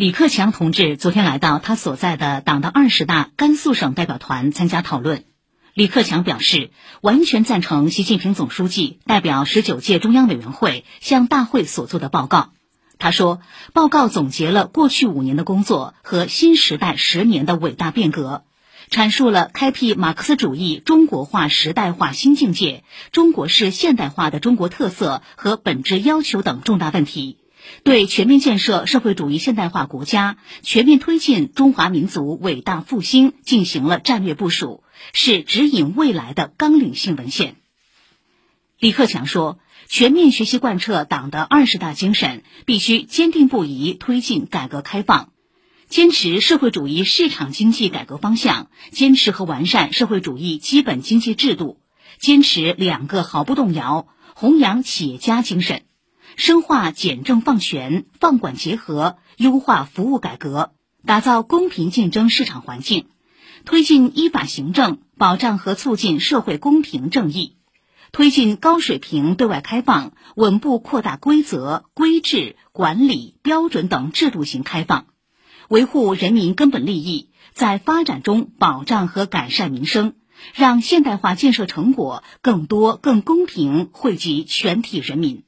[0.00, 5.24] 李克强同志昨天来到他所在的党的二十大甘肃省代表团参加讨论。
[5.74, 6.70] 李克强表示，
[7.02, 12.54] 完全赞成习近平总书记代表十九届中央委员会向大会所做的报告。
[12.98, 13.42] 他说，
[13.74, 18.44] 报告总结了过去五年的工作和新时代十年的伟大变革，
[18.90, 27.36] 阐述了开辟马克思主义中国化时代化新境界、中国式现代化的中国特色和本质要求等重大问题。
[27.82, 37.56] 对全面建设社会主义现代化国家、全面推进中华民族伟大复兴进行了战略部署，是指引未来的纲领性文献。
[38.78, 45.32] 李克强说：“全面学习贯彻党的二十大精神，必须坚定不移推进改革开放，
[45.88, 51.78] 坚持社会主义市场经济改革方向，坚持和完善社会主义基本经济制度，
[52.18, 55.82] 坚持两个毫不动摇，弘扬企业家精神。”
[56.36, 60.72] 深化简政放权、放管结合，优化服务改革，
[61.04, 63.06] 打造公平竞争市场环境，
[63.64, 67.56] 推进依法行政，保障和促进社会公平正义，
[68.12, 75.06] 推进高水平对外开放，稳步扩大规则、规制、管理、标准等制度型开放，
[75.68, 80.14] 维护人民根本利益，在发展中保障和改善民生，
[80.54, 85.42] 让现代化建设成果更多、更公平惠及全体人民。